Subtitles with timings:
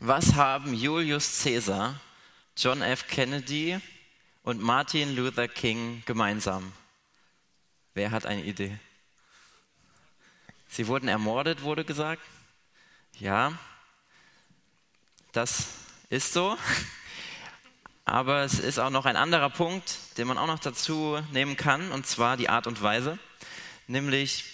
[0.00, 1.98] Was haben Julius Caesar,
[2.56, 3.08] John F.
[3.08, 3.80] Kennedy
[4.44, 6.72] und Martin Luther King gemeinsam?
[7.94, 8.78] Wer hat eine Idee?
[10.68, 12.22] Sie wurden ermordet, wurde gesagt.
[13.18, 13.58] Ja,
[15.32, 15.66] das
[16.10, 16.56] ist so.
[18.04, 21.90] Aber es ist auch noch ein anderer Punkt, den man auch noch dazu nehmen kann,
[21.90, 23.18] und zwar die Art und Weise.
[23.88, 24.44] Nämlich,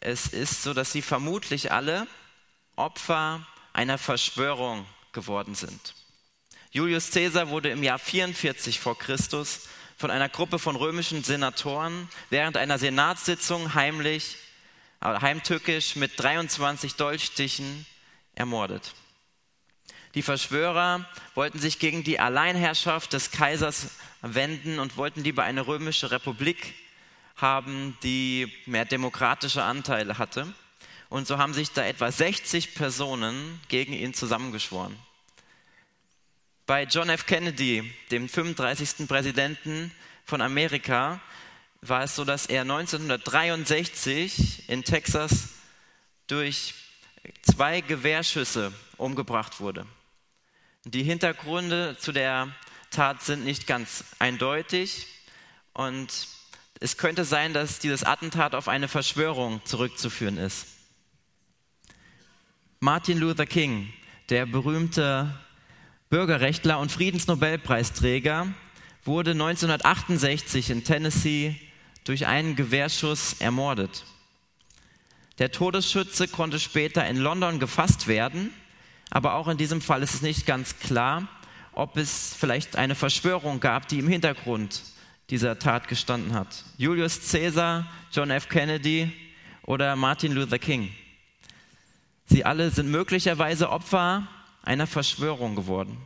[0.00, 2.08] es ist so, dass sie vermutlich alle
[2.74, 3.46] Opfer
[3.76, 5.94] einer Verschwörung geworden sind.
[6.70, 9.68] Julius Caesar wurde im Jahr 44 vor Christus
[9.98, 14.36] von einer Gruppe von römischen Senatoren während einer Senatssitzung heimlich,
[15.02, 17.84] äh, heimtückisch mit 23 Dolchstichen
[18.34, 18.94] ermordet.
[20.14, 23.90] Die Verschwörer wollten sich gegen die Alleinherrschaft des Kaisers
[24.22, 26.74] wenden und wollten lieber eine römische Republik
[27.36, 30.54] haben, die mehr demokratische Anteile hatte.
[31.08, 34.96] Und so haben sich da etwa 60 Personen gegen ihn zusammengeschworen.
[36.66, 37.26] Bei John F.
[37.26, 39.06] Kennedy, dem 35.
[39.06, 39.92] Präsidenten
[40.24, 41.20] von Amerika,
[41.80, 45.50] war es so, dass er 1963 in Texas
[46.26, 46.74] durch
[47.42, 49.86] zwei Gewehrschüsse umgebracht wurde.
[50.84, 52.48] Die Hintergründe zu der
[52.90, 55.06] Tat sind nicht ganz eindeutig
[55.72, 56.28] und
[56.80, 60.66] es könnte sein, dass dieses Attentat auf eine Verschwörung zurückzuführen ist.
[62.86, 63.92] Martin Luther King,
[64.28, 65.34] der berühmte
[66.08, 68.46] Bürgerrechtler und Friedensnobelpreisträger,
[69.04, 71.56] wurde 1968 in Tennessee
[72.04, 74.04] durch einen Gewehrschuss ermordet.
[75.40, 78.52] Der Todesschütze konnte später in London gefasst werden,
[79.10, 81.26] aber auch in diesem Fall ist es nicht ganz klar,
[81.72, 84.84] ob es vielleicht eine Verschwörung gab, die im Hintergrund
[85.30, 86.64] dieser Tat gestanden hat.
[86.78, 88.48] Julius Caesar, John F.
[88.48, 89.10] Kennedy
[89.64, 90.92] oder Martin Luther King.
[92.26, 94.28] Sie alle sind möglicherweise Opfer
[94.62, 95.96] einer Verschwörung geworden.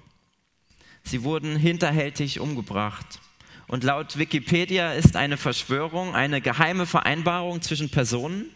[1.02, 3.20] Sie wurden hinterhältig umgebracht.
[3.66, 8.47] Und laut Wikipedia ist eine Verschwörung eine geheime Vereinbarung zwischen Personen,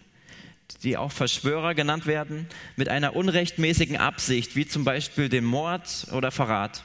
[0.82, 6.30] die auch Verschwörer genannt werden, mit einer unrechtmäßigen Absicht, wie zum Beispiel dem Mord oder
[6.30, 6.84] Verrat.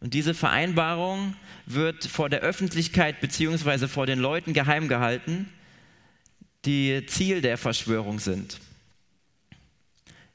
[0.00, 1.34] Und diese Vereinbarung
[1.66, 3.86] wird vor der Öffentlichkeit bzw.
[3.86, 5.48] vor den Leuten geheim gehalten,
[6.64, 8.60] die Ziel der Verschwörung sind.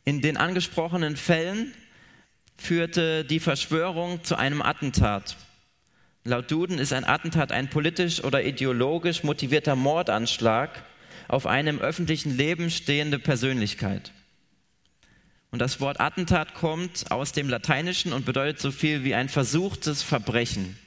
[0.08, 1.74] In den angesprochenen Fällen
[2.58, 5.36] führte die Verschwörung zu einem Attentat.
[6.24, 10.84] Laut Duden ist ein Attentat ein politisch oder ideologisch motivierter Mordanschlag
[11.28, 14.12] auf eine im öffentlichen Leben stehende Persönlichkeit.
[15.50, 20.04] Und das Wort Attentat kommt aus dem Lateinischen und bedeutet so viel wie ein versuchtes
[20.04, 20.78] Verbrechen.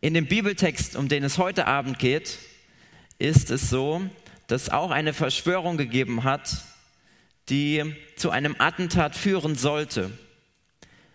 [0.00, 2.38] In dem Bibeltext, um den es heute Abend geht,
[3.18, 4.02] ist es so,
[4.46, 6.62] dass auch eine Verschwörung gegeben hat,
[7.48, 10.10] die zu einem Attentat führen sollte.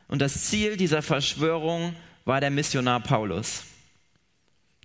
[0.07, 1.95] Und das Ziel dieser Verschwörung
[2.25, 3.63] war der Missionar Paulus.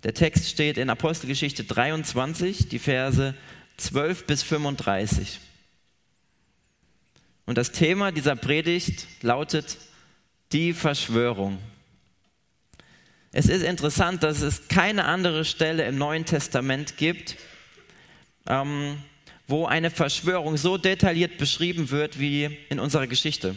[0.03, 3.33] Der Text steht in Apostelgeschichte 23, die Verse
[3.77, 5.39] 12 bis 35.
[7.45, 9.77] Und das Thema dieser Predigt lautet
[10.51, 11.59] die Verschwörung.
[13.31, 17.35] Es ist interessant, dass es keine andere Stelle im Neuen Testament gibt,
[18.47, 18.97] ähm,
[19.47, 23.55] wo eine Verschwörung so detailliert beschrieben wird wie in unserer Geschichte.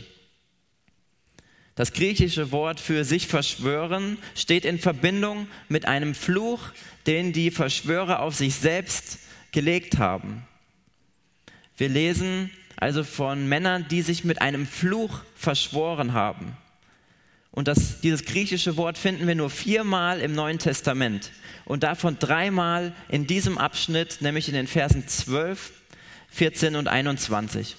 [1.74, 6.60] Das griechische Wort für sich verschwören steht in Verbindung mit einem Fluch,
[7.06, 9.20] den die Verschwörer auf sich selbst
[9.52, 10.42] gelegt haben.
[11.76, 16.56] Wir lesen also von Männern, die sich mit einem Fluch verschworen haben.
[17.52, 21.32] Und das, dieses griechische Wort finden wir nur viermal im Neuen Testament
[21.64, 25.72] und davon dreimal in diesem Abschnitt, nämlich in den Versen 12,
[26.28, 27.76] 14 und 21.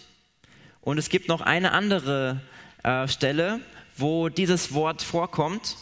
[0.81, 2.41] Und es gibt noch eine andere
[2.83, 3.59] äh, Stelle,
[3.95, 5.77] wo dieses Wort vorkommt.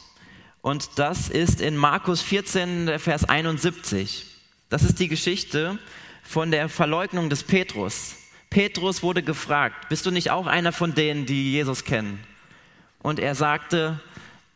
[0.62, 4.26] Und das ist in Markus 14, Vers 71.
[4.70, 5.78] Das ist die Geschichte
[6.24, 8.16] von der Verleugnung des Petrus.
[8.50, 12.20] Petrus wurde gefragt, bist du nicht auch einer von denen, die Jesus kennen?
[13.00, 14.00] Und er sagte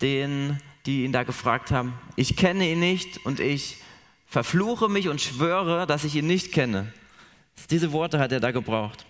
[0.02, 3.78] denen, die ihn da gefragt haben, ich kenne ihn nicht und ich
[4.26, 6.92] verfluche mich und schwöre, dass ich ihn nicht kenne.
[7.70, 9.06] Diese Worte hat er da gebraucht.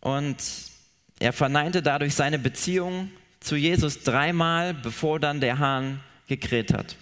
[0.00, 0.36] Und
[1.18, 3.10] er verneinte dadurch seine Beziehung
[3.40, 6.96] zu Jesus dreimal, bevor dann der Hahn gekräht hat.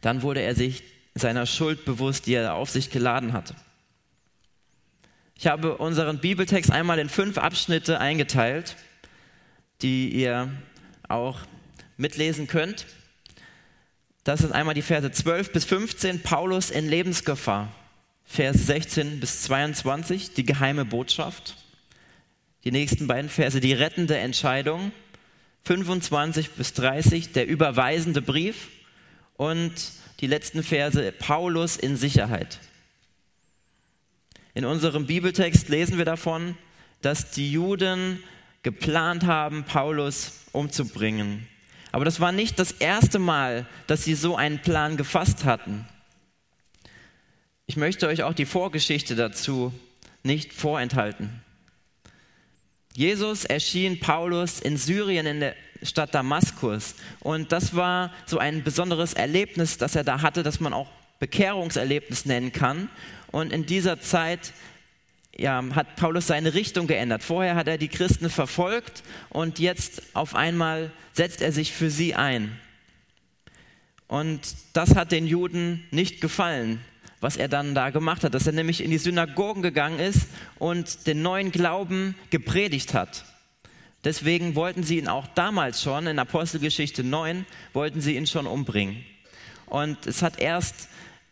[0.00, 0.82] Dann wurde er sich
[1.14, 3.54] seiner Schuld bewusst, die er auf sich geladen hatte.
[5.38, 8.76] Ich habe unseren Bibeltext einmal in fünf Abschnitte eingeteilt,
[9.82, 10.50] die ihr
[11.08, 11.40] auch
[11.96, 12.86] mitlesen könnt.
[14.24, 17.68] Das sind einmal die Verse 12 bis 15, Paulus in Lebensgefahr.
[18.26, 21.56] Vers 16 bis 22, die geheime Botschaft.
[22.64, 24.90] die nächsten beiden Verse, die rettende Entscheidung.
[25.62, 28.68] 25 bis 30, der überweisende Brief.
[29.36, 29.72] Und
[30.20, 32.58] die letzten Verse, Paulus in Sicherheit.
[34.54, 36.56] In unserem Bibeltext lesen wir davon,
[37.02, 38.22] dass die Juden
[38.62, 41.46] geplant haben, Paulus umzubringen.
[41.92, 45.86] Aber das war nicht das erste Mal, dass sie so einen Plan gefasst hatten.
[47.68, 49.72] Ich möchte euch auch die Vorgeschichte dazu
[50.22, 51.42] nicht vorenthalten.
[52.94, 59.14] Jesus erschien Paulus in Syrien in der Stadt Damaskus und das war so ein besonderes
[59.14, 60.86] Erlebnis, das er da hatte, das man auch
[61.18, 62.88] Bekehrungserlebnis nennen kann.
[63.32, 64.52] Und in dieser Zeit
[65.36, 67.24] ja, hat Paulus seine Richtung geändert.
[67.24, 72.14] Vorher hat er die Christen verfolgt und jetzt auf einmal setzt er sich für sie
[72.14, 72.60] ein.
[74.06, 76.80] Und das hat den Juden nicht gefallen,
[77.20, 80.28] was er dann da gemacht hat, dass er nämlich in die Synagogen gegangen ist
[80.58, 83.24] und den neuen Glauben gepredigt hat.
[84.04, 89.04] Deswegen wollten sie ihn auch damals schon, in Apostelgeschichte 9, wollten sie ihn schon umbringen.
[89.66, 90.88] Und es hat erst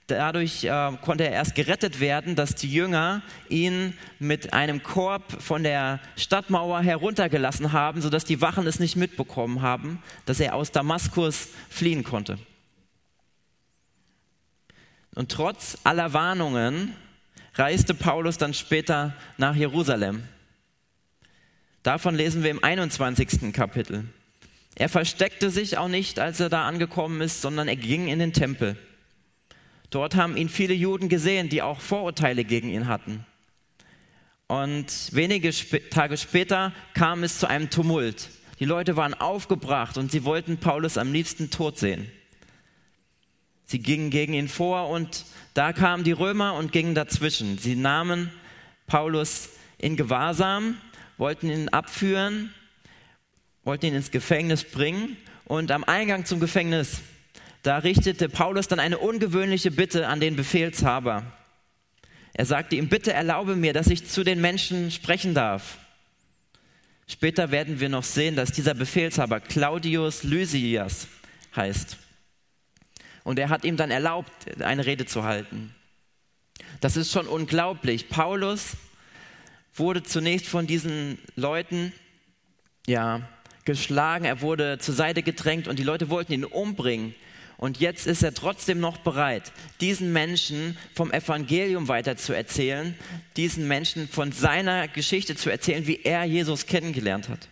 [0.06, 5.62] Dadurch äh, konnte er erst gerettet werden, dass die Jünger ihn mit einem Korb von
[5.62, 11.48] der Stadtmauer heruntergelassen haben, sodass die Wachen es nicht mitbekommen haben, dass er aus Damaskus
[11.70, 12.38] fliehen konnte.
[15.14, 16.94] Und trotz aller Warnungen
[17.54, 20.24] reiste Paulus dann später nach Jerusalem.
[21.82, 23.52] Davon lesen wir im 21.
[23.52, 24.04] Kapitel.
[24.74, 28.32] Er versteckte sich auch nicht, als er da angekommen ist, sondern er ging in den
[28.32, 28.76] Tempel.
[29.90, 33.24] Dort haben ihn viele Juden gesehen, die auch Vorurteile gegen ihn hatten.
[34.48, 35.50] Und wenige
[35.90, 38.30] Tage später kam es zu einem Tumult.
[38.58, 42.10] Die Leute waren aufgebracht und sie wollten Paulus am liebsten tot sehen.
[43.66, 45.24] Sie gingen gegen ihn vor und
[45.54, 47.58] da kamen die Römer und gingen dazwischen.
[47.58, 48.30] Sie nahmen
[48.86, 50.76] Paulus in Gewahrsam,
[51.16, 52.52] wollten ihn abführen,
[53.62, 57.00] wollten ihn ins Gefängnis bringen und am Eingang zum Gefängnis
[57.64, 61.24] da richtete Paulus dann eine ungewöhnliche Bitte an den Befehlshaber.
[62.34, 65.78] Er sagte ihm, bitte erlaube mir, dass ich zu den Menschen sprechen darf.
[67.06, 71.08] Später werden wir noch sehen, dass dieser Befehlshaber Claudius Lysias
[71.56, 71.96] heißt.
[73.24, 74.30] Und er hat ihm dann erlaubt,
[74.62, 75.74] eine Rede zu halten.
[76.80, 78.08] Das ist schon unglaublich.
[78.08, 78.76] Paulus
[79.74, 81.92] wurde zunächst von diesen Leuten
[82.86, 83.22] ja,
[83.64, 87.14] geschlagen, er wurde zur Seite gedrängt und die Leute wollten ihn umbringen.
[87.56, 92.94] Und jetzt ist er trotzdem noch bereit, diesen Menschen vom Evangelium weiterzuerzählen,
[93.36, 97.48] diesen Menschen von seiner Geschichte zu erzählen, wie er Jesus kennengelernt hat.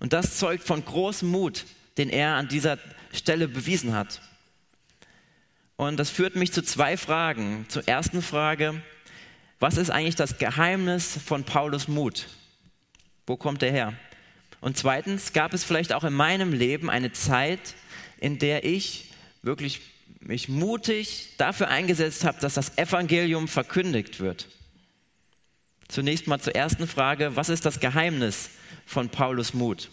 [0.00, 1.66] Und das zeugt von großem Mut,
[1.98, 2.78] den er an dieser
[3.12, 4.20] Stelle bewiesen hat.
[5.88, 7.66] Und das führt mich zu zwei Fragen.
[7.68, 8.80] Zur ersten Frage,
[9.58, 12.28] was ist eigentlich das Geheimnis von Paulus Mut?
[13.26, 13.92] Wo kommt er her?
[14.60, 17.74] Und zweitens, gab es vielleicht auch in meinem Leben eine Zeit,
[18.18, 19.10] in der ich
[19.42, 19.80] wirklich
[20.20, 24.46] mich mutig dafür eingesetzt habe, dass das Evangelium verkündigt wird.
[25.88, 28.50] Zunächst mal zur ersten Frage, was ist das Geheimnis
[28.86, 29.90] von Paulus Mut?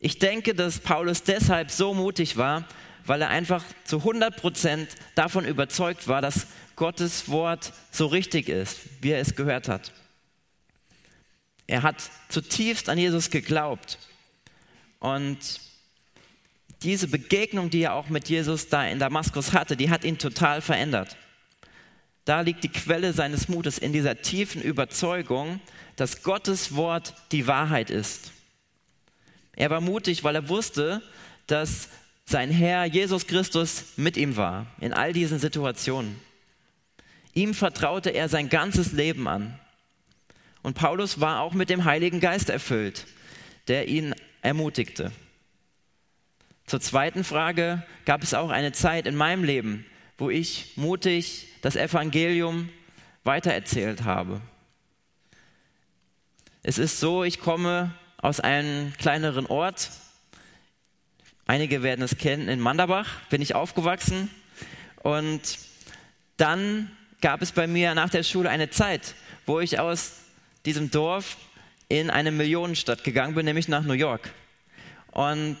[0.00, 2.66] Ich denke, dass Paulus deshalb so mutig war,
[3.06, 6.46] weil er einfach zu 100 Prozent davon überzeugt war, dass
[6.76, 9.92] Gottes Wort so richtig ist, wie er es gehört hat.
[11.66, 13.98] Er hat zutiefst an Jesus geglaubt
[14.98, 15.38] und
[16.82, 20.60] diese Begegnung, die er auch mit Jesus da in Damaskus hatte, die hat ihn total
[20.60, 21.16] verändert.
[22.24, 25.60] Da liegt die Quelle seines Mutes in dieser tiefen Überzeugung,
[25.96, 28.32] dass Gottes Wort die Wahrheit ist.
[29.56, 31.02] Er war mutig, weil er wusste,
[31.46, 31.88] dass
[32.24, 36.20] sein Herr Jesus Christus mit ihm war in all diesen Situationen.
[37.34, 39.58] Ihm vertraute er sein ganzes Leben an.
[40.62, 43.06] Und Paulus war auch mit dem Heiligen Geist erfüllt,
[43.68, 45.12] der ihn ermutigte.
[46.66, 49.84] Zur zweiten Frage gab es auch eine Zeit in meinem Leben,
[50.16, 52.70] wo ich mutig das Evangelium
[53.24, 54.40] weitererzählt habe.
[56.62, 59.90] Es ist so, ich komme aus einem kleineren Ort.
[61.46, 64.30] Einige werden es kennen, in Manderbach bin ich aufgewachsen.
[65.02, 65.58] Und
[66.36, 69.14] dann gab es bei mir nach der Schule eine Zeit,
[69.46, 70.14] wo ich aus
[70.64, 71.36] diesem Dorf
[71.88, 74.30] in eine Millionenstadt gegangen bin, nämlich nach New York.
[75.10, 75.58] Und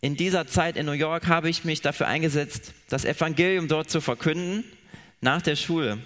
[0.00, 4.00] in dieser Zeit in New York habe ich mich dafür eingesetzt, das Evangelium dort zu
[4.00, 4.64] verkünden
[5.20, 5.98] nach der Schule.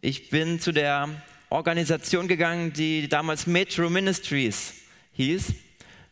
[0.00, 1.08] Ich bin zu der
[1.48, 4.74] Organisation gegangen, die damals Metro Ministries
[5.12, 5.54] hieß.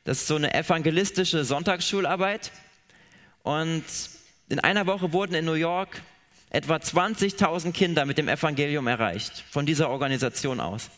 [0.08, 2.50] Das ist so eine evangelistische Sonntagsschularbeit.
[3.42, 3.84] Und
[4.48, 6.00] in einer Woche wurden in New York
[6.48, 10.88] etwa 20.000 Kinder mit dem Evangelium erreicht, von dieser Organisation aus.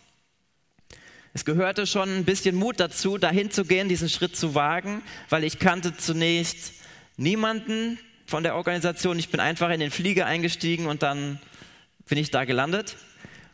[1.35, 5.43] Es gehörte schon ein bisschen Mut dazu, dahin zu gehen, diesen Schritt zu wagen, weil
[5.43, 6.75] ich kannte zunächst
[7.17, 9.19] niemanden von der Organisation.
[9.19, 11.40] Ich bin einfach in den Flieger eingestiegen und dann
[12.09, 12.95] bin ich da gelandet.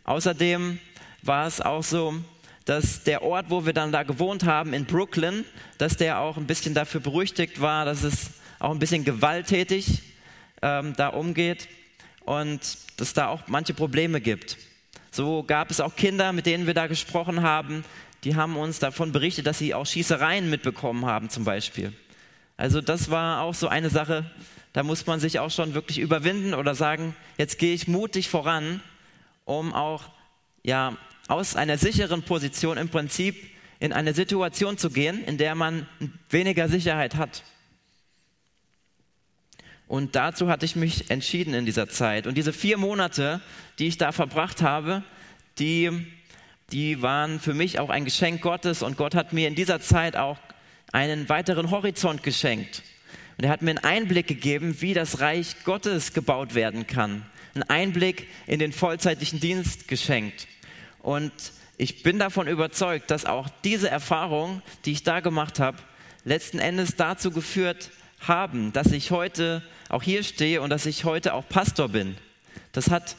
[0.04, 0.80] Außerdem
[1.22, 2.14] war es auch so,
[2.66, 5.44] dass der Ort, wo wir dann da gewohnt haben, in Brooklyn,
[5.78, 10.02] dass der auch ein bisschen dafür berüchtigt war, dass es auch ein bisschen gewalttätig
[10.62, 11.68] ähm, da umgeht
[12.24, 12.60] und
[12.96, 14.58] dass da auch manche Probleme gibt.
[15.12, 17.84] So gab es auch Kinder, mit denen wir da gesprochen haben,
[18.24, 21.92] die haben uns davon berichtet, dass sie auch Schießereien mitbekommen haben zum Beispiel.
[22.56, 24.28] Also das war auch so eine Sache,
[24.72, 28.80] da muss man sich auch schon wirklich überwinden oder sagen, jetzt gehe ich mutig voran,
[29.44, 30.02] um auch
[30.64, 30.96] ja,
[31.28, 33.36] aus einer sicheren Position im Prinzip
[33.78, 35.86] in eine Situation zu gehen, in der man
[36.30, 37.42] weniger Sicherheit hat.
[39.88, 42.26] Und dazu hatte ich mich entschieden in dieser Zeit.
[42.26, 43.40] Und diese vier Monate,
[43.78, 45.04] die ich da verbracht habe,
[45.58, 45.90] die,
[46.72, 48.82] die waren für mich auch ein Geschenk Gottes.
[48.82, 50.38] Und Gott hat mir in dieser Zeit auch
[50.92, 52.82] einen weiteren Horizont geschenkt.
[53.38, 57.24] Und er hat mir einen Einblick gegeben, wie das Reich Gottes gebaut werden kann.
[57.54, 60.48] Einen Einblick in den vollzeitlichen Dienst geschenkt.
[61.06, 61.32] Und
[61.76, 65.78] ich bin davon überzeugt, dass auch diese Erfahrung, die ich da gemacht habe,
[66.24, 71.34] letzten Endes dazu geführt haben, dass ich heute auch hier stehe und dass ich heute
[71.34, 72.16] auch Pastor bin.
[72.72, 73.14] Das hat,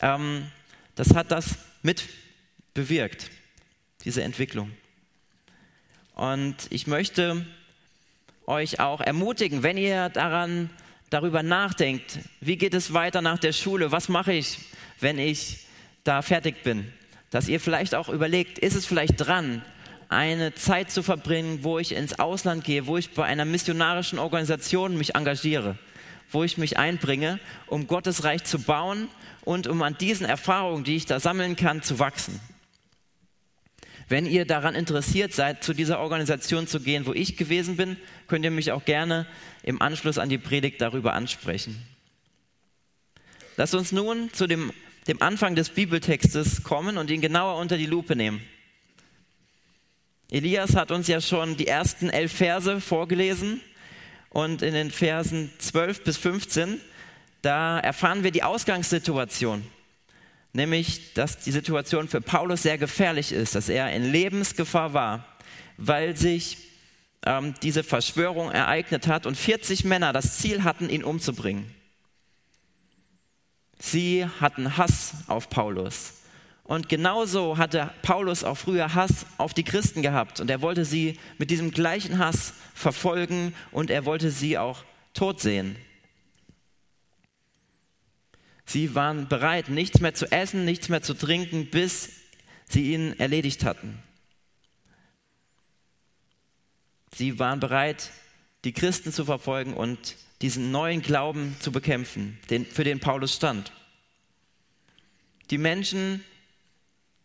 [0.00, 0.52] ähm,
[0.94, 2.04] das, hat das mit
[2.76, 4.70] diese Entwicklung.
[6.14, 7.44] Und ich möchte
[8.46, 10.70] euch auch ermutigen, wenn ihr daran
[11.10, 14.58] darüber nachdenkt, wie geht es weiter nach der Schule, was mache ich,
[15.00, 15.66] wenn ich
[16.04, 16.92] da fertig bin,
[17.32, 19.64] dass ihr vielleicht auch überlegt, ist es vielleicht dran,
[20.10, 24.98] eine Zeit zu verbringen, wo ich ins Ausland gehe, wo ich bei einer missionarischen Organisation
[24.98, 25.78] mich engagiere,
[26.30, 29.08] wo ich mich einbringe, um Gottes Reich zu bauen
[29.40, 32.38] und um an diesen Erfahrungen, die ich da sammeln kann, zu wachsen.
[34.10, 37.96] Wenn ihr daran interessiert seid, zu dieser Organisation zu gehen, wo ich gewesen bin,
[38.26, 39.26] könnt ihr mich auch gerne
[39.62, 41.82] im Anschluss an die Predigt darüber ansprechen.
[43.56, 44.70] Lasst uns nun zu dem,
[45.08, 48.40] dem Anfang des Bibeltextes kommen und ihn genauer unter die Lupe nehmen.
[50.30, 53.60] Elias hat uns ja schon die ersten elf Verse vorgelesen
[54.30, 56.80] und in den Versen 12 bis 15,
[57.42, 59.62] da erfahren wir die Ausgangssituation,
[60.54, 65.26] nämlich dass die Situation für Paulus sehr gefährlich ist, dass er in Lebensgefahr war,
[65.76, 66.56] weil sich
[67.26, 71.74] ähm, diese Verschwörung ereignet hat und 40 Männer das Ziel hatten, ihn umzubringen.
[73.84, 76.12] Sie hatten Hass auf Paulus.
[76.62, 80.38] Und genauso hatte Paulus auch früher Hass auf die Christen gehabt.
[80.38, 84.84] Und er wollte sie mit diesem gleichen Hass verfolgen und er wollte sie auch
[85.14, 85.74] tot sehen.
[88.66, 92.10] Sie waren bereit, nichts mehr zu essen, nichts mehr zu trinken, bis
[92.68, 94.00] sie ihn erledigt hatten.
[97.12, 98.12] Sie waren bereit,
[98.64, 103.72] die Christen zu verfolgen und diesen neuen Glauben zu bekämpfen, den, für den Paulus stand.
[105.50, 106.22] Die Menschen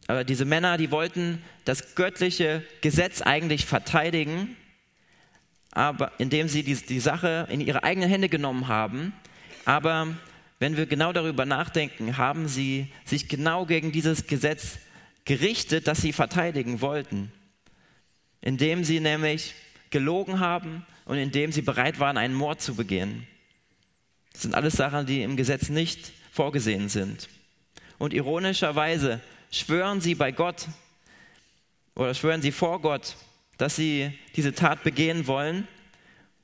[0.07, 4.55] aber diese Männer, die wollten das göttliche Gesetz eigentlich verteidigen,
[5.71, 9.13] aber indem sie die, die Sache in ihre eigenen Hände genommen haben.
[9.65, 10.07] Aber
[10.59, 14.79] wenn wir genau darüber nachdenken, haben sie sich genau gegen dieses Gesetz
[15.25, 17.31] gerichtet, das sie verteidigen wollten.
[18.41, 19.55] Indem sie nämlich
[19.89, 23.25] gelogen haben und indem sie bereit waren, einen Mord zu begehen.
[24.33, 27.29] Das sind alles Sachen, die im Gesetz nicht vorgesehen sind.
[27.97, 30.67] Und ironischerweise schwören sie bei Gott
[31.95, 33.15] oder schwören sie vor Gott,
[33.57, 35.67] dass sie diese Tat begehen wollen,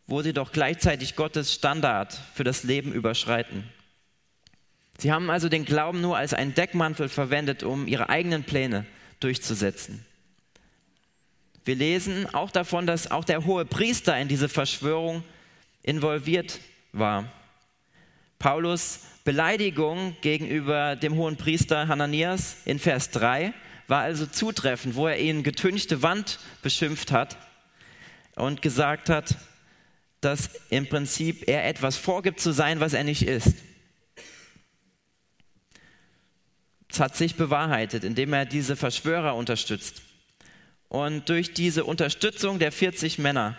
[0.07, 3.65] wo sie doch gleichzeitig Gottes Standard für das Leben überschreiten.
[4.97, 8.85] Sie haben also den Glauben nur als einen Deckmantel verwendet, um ihre eigenen Pläne
[9.19, 10.05] durchzusetzen.
[11.65, 15.23] Wir lesen auch davon, dass auch der hohe Priester in diese Verschwörung
[15.81, 16.59] involviert
[16.91, 17.31] war.
[18.37, 23.53] Paulus Beleidigung gegenüber dem hohen Priester Hananias in Vers 3
[23.87, 27.37] war also zutreffend, wo er ihn getünchte Wand beschimpft hat
[28.35, 29.37] und gesagt hat,
[30.19, 33.55] dass im Prinzip er etwas vorgibt zu sein, was er nicht ist.
[36.89, 40.01] Es hat sich bewahrheitet, indem er diese Verschwörer unterstützt.
[40.93, 43.57] Und durch diese Unterstützung der 40 Männer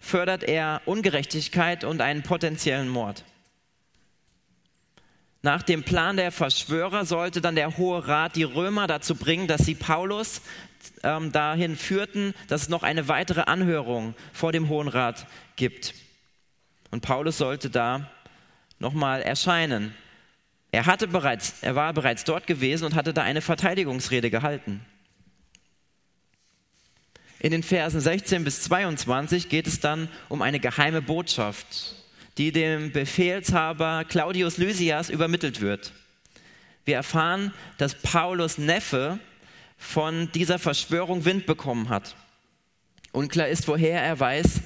[0.00, 3.22] fördert er Ungerechtigkeit und einen potenziellen Mord.
[5.42, 9.64] Nach dem Plan der Verschwörer sollte dann der Hohe Rat die Römer dazu bringen, dass
[9.64, 10.42] sie Paulus
[11.04, 15.94] ähm, dahin führten, dass es noch eine weitere Anhörung vor dem Hohen Rat gibt.
[16.90, 18.10] Und Paulus sollte da
[18.80, 19.94] nochmal erscheinen.
[20.72, 24.84] Er, hatte bereits, er war bereits dort gewesen und hatte da eine Verteidigungsrede gehalten.
[27.42, 31.96] In den Versen 16 bis 22 geht es dann um eine geheime Botschaft,
[32.38, 35.92] die dem Befehlshaber Claudius Lysias übermittelt wird.
[36.84, 39.18] Wir erfahren, dass Paulus Neffe
[39.76, 42.14] von dieser Verschwörung Wind bekommen hat.
[43.10, 44.60] Unklar ist, woher er weiß,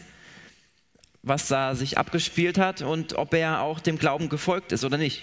[1.22, 5.22] was da sich abgespielt hat und ob er auch dem Glauben gefolgt ist oder nicht.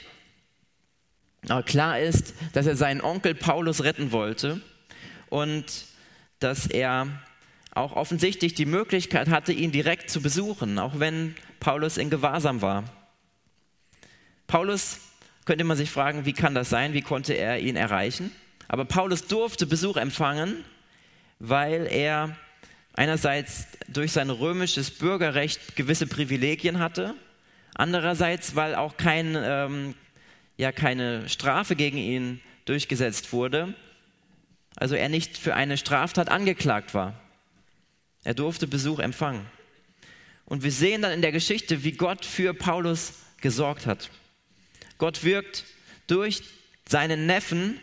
[1.47, 4.59] Aber klar ist, dass er seinen Onkel Paulus retten wollte
[5.29, 5.65] und
[6.39, 7.07] dass er
[7.75, 12.83] auch offensichtlich die Möglichkeit hatte, ihn direkt zu besuchen, auch wenn Paulus in Gewahrsam war.
[14.47, 14.99] Paulus
[15.45, 18.31] könnte man sich fragen, wie kann das sein, wie konnte er ihn erreichen?
[18.67, 20.63] Aber Paulus durfte Besuch empfangen,
[21.39, 22.35] weil er
[22.93, 27.15] einerseits durch sein römisches Bürgerrecht gewisse Privilegien hatte,
[27.73, 29.95] andererseits, weil auch kein, ähm,
[30.57, 33.73] ja, keine Strafe gegen ihn durchgesetzt wurde,
[34.75, 37.19] also er nicht für eine Straftat angeklagt war.
[38.23, 39.45] Er durfte Besuch empfangen.
[40.45, 44.09] Und wir sehen dann in der Geschichte, wie Gott für Paulus gesorgt hat.
[44.97, 45.65] Gott wirkt
[46.07, 46.43] durch
[46.87, 47.79] seinen Neffen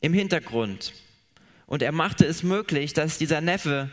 [0.00, 0.92] im Hintergrund.
[1.66, 3.90] Und er machte es möglich, dass dieser Neffe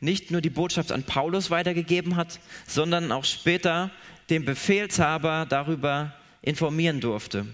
[0.00, 3.90] nicht nur die Botschaft an Paulus weitergegeben hat, sondern auch später
[4.30, 7.46] den Befehlshaber darüber informieren durfte.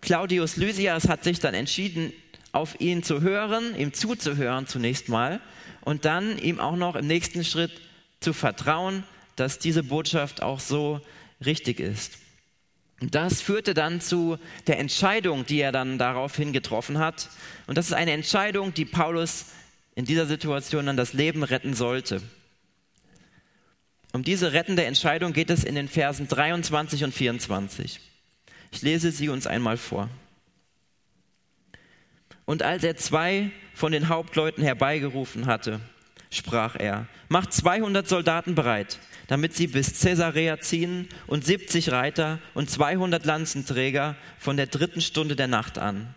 [0.00, 2.12] Claudius Lysias hat sich dann entschieden,
[2.52, 5.40] auf ihn zu hören, ihm zuzuhören zunächst mal
[5.88, 7.72] und dann ihm auch noch im nächsten Schritt
[8.20, 9.04] zu vertrauen,
[9.36, 11.00] dass diese Botschaft auch so
[11.42, 12.18] richtig ist.
[13.00, 17.30] Und das führte dann zu der Entscheidung, die er dann daraufhin getroffen hat.
[17.66, 19.46] Und das ist eine Entscheidung, die Paulus
[19.94, 22.20] in dieser Situation dann das Leben retten sollte.
[24.12, 27.98] Um diese rettende Entscheidung geht es in den Versen 23 und 24.
[28.72, 30.10] Ich lese sie uns einmal vor.
[32.48, 35.80] Und als er zwei von den Hauptleuten herbeigerufen hatte,
[36.30, 42.70] sprach er, macht 200 Soldaten bereit, damit sie bis Caesarea ziehen und 70 Reiter und
[42.70, 46.14] 200 Lanzenträger von der dritten Stunde der Nacht an.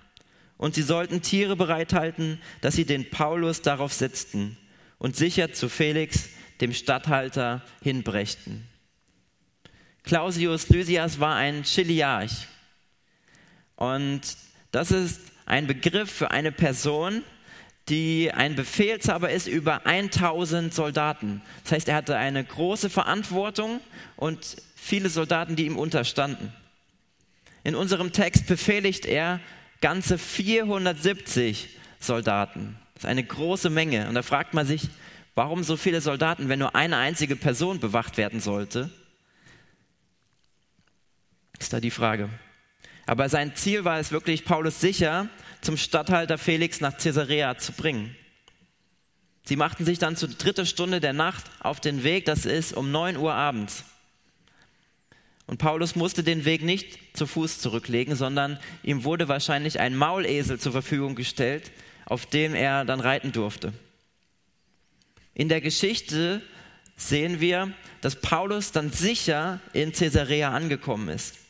[0.56, 4.58] Und sie sollten Tiere bereithalten, dass sie den Paulus darauf setzten
[5.00, 6.30] und sicher zu Felix,
[6.62, 8.70] dem Statthalter, hinbrächten.
[10.04, 12.48] Clausius Lysias war ein Chiliarch.
[13.76, 14.22] Und
[14.72, 17.24] das ist ein Begriff für eine Person,
[17.90, 21.42] die ein Befehlshaber ist über 1000 Soldaten.
[21.64, 23.82] Das heißt, er hatte eine große Verantwortung
[24.16, 26.54] und viele Soldaten, die ihm unterstanden.
[27.64, 29.40] In unserem Text befehligt er
[29.82, 32.78] ganze 470 Soldaten.
[32.94, 34.08] Das ist eine große Menge.
[34.08, 34.90] Und da fragt man sich,
[35.36, 38.90] warum so viele Soldaten, wenn nur eine einzige Person bewacht werden sollte?
[41.60, 42.30] Ist da die Frage.
[43.12, 45.28] Aber sein Ziel war es wirklich, Paulus sicher
[45.60, 48.16] zum Statthalter Felix nach Caesarea zu bringen.
[49.44, 52.90] Sie machten sich dann zur dritten Stunde der Nacht auf den Weg, das ist um
[52.90, 53.84] 9 Uhr abends.
[55.46, 60.58] Und Paulus musste den Weg nicht zu Fuß zurücklegen, sondern ihm wurde wahrscheinlich ein Maulesel
[60.58, 61.74] zur Verfügung gestellt,
[62.06, 63.74] auf dem er dann reiten durfte.
[65.34, 66.42] In der Geschichte
[66.96, 71.42] sehen wir, dass Paulus dann sicher in Caesarea angekommen ist.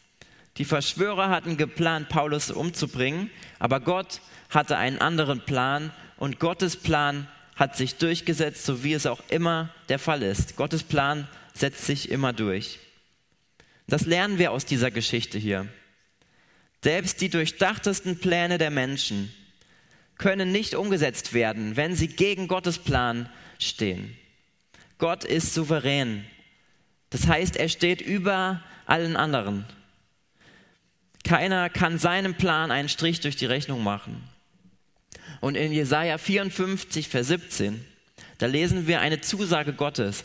[0.57, 7.27] Die Verschwörer hatten geplant, Paulus umzubringen, aber Gott hatte einen anderen Plan und Gottes Plan
[7.55, 10.55] hat sich durchgesetzt, so wie es auch immer der Fall ist.
[10.55, 12.79] Gottes Plan setzt sich immer durch.
[13.87, 15.67] Das lernen wir aus dieser Geschichte hier.
[16.83, 19.33] Selbst die durchdachtesten Pläne der Menschen
[20.17, 24.17] können nicht umgesetzt werden, wenn sie gegen Gottes Plan stehen.
[24.97, 26.25] Gott ist souverän.
[27.09, 29.65] Das heißt, er steht über allen anderen.
[31.23, 34.23] Keiner kann seinem Plan einen Strich durch die Rechnung machen.
[35.39, 37.83] Und in Jesaja 54, Vers 17,
[38.37, 40.23] da lesen wir eine Zusage Gottes.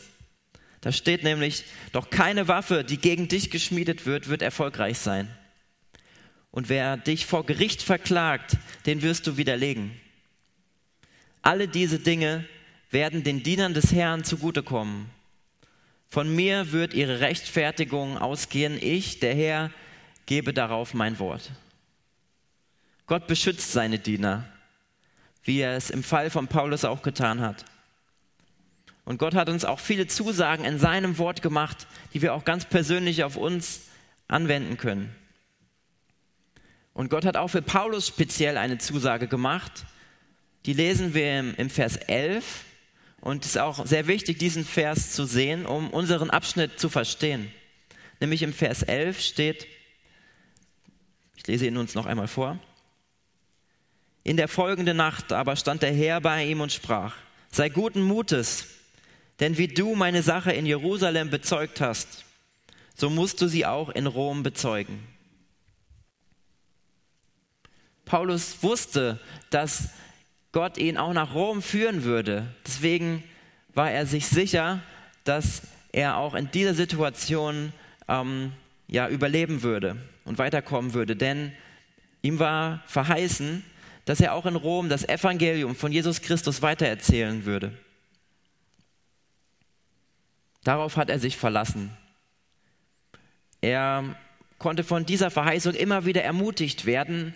[0.80, 5.28] Da steht nämlich, doch keine Waffe, die gegen dich geschmiedet wird, wird erfolgreich sein.
[6.50, 8.56] Und wer dich vor Gericht verklagt,
[8.86, 9.98] den wirst du widerlegen.
[11.42, 12.44] Alle diese Dinge
[12.90, 15.10] werden den Dienern des Herrn zugutekommen.
[16.08, 18.78] Von mir wird ihre Rechtfertigung ausgehen.
[18.80, 19.70] Ich, der Herr,
[20.26, 21.52] gebe darauf mein Wort.
[23.06, 24.44] Gott beschützt seine Diener,
[25.44, 27.64] wie er es im Fall von Paulus auch getan hat.
[29.04, 32.64] Und Gott hat uns auch viele Zusagen in seinem Wort gemacht, die wir auch ganz
[32.64, 33.82] persönlich auf uns
[34.26, 35.14] anwenden können.
[36.92, 39.84] Und Gott hat auch für Paulus speziell eine Zusage gemacht.
[40.64, 42.64] Die lesen wir im, Vers 11.
[43.20, 47.52] Und es ist auch sehr wichtig, diesen Vers zu sehen, um unseren Abschnitt zu verstehen.
[48.18, 49.68] Nämlich im Vers 11 steht,
[51.36, 52.58] ich lese ihn uns noch einmal vor.
[54.24, 57.14] In der folgenden Nacht aber stand der Herr bei ihm und sprach,
[57.52, 58.66] sei guten Mutes,
[59.38, 62.24] denn wie du meine Sache in Jerusalem bezeugt hast,
[62.96, 65.06] so musst du sie auch in Rom bezeugen.
[68.04, 69.20] Paulus wusste,
[69.50, 69.90] dass
[70.52, 72.52] Gott ihn auch nach Rom führen würde.
[72.66, 73.22] Deswegen
[73.74, 74.82] war er sich sicher,
[75.24, 77.72] dass er auch in dieser Situation
[78.08, 78.52] ähm,
[78.88, 79.96] ja, überleben würde
[80.26, 81.16] und weiterkommen würde.
[81.16, 81.52] Denn
[82.20, 83.64] ihm war verheißen,
[84.04, 87.72] dass er auch in Rom das Evangelium von Jesus Christus weitererzählen würde.
[90.62, 91.96] Darauf hat er sich verlassen.
[93.60, 94.16] Er
[94.58, 97.34] konnte von dieser Verheißung immer wieder ermutigt werden.